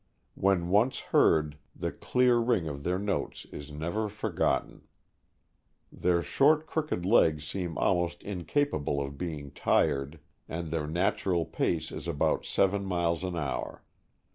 [0.33, 4.87] When once heard, the clear ring of their notes is never forgotten.
[5.91, 10.19] Their short, crooked legs seem almost incapable of being tired,
[10.49, 13.83] and their natural pace is about seven miles an hour.